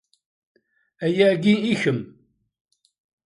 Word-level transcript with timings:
Aya-agi 1.05 1.55
i 1.71 1.73
kem. 1.81 2.01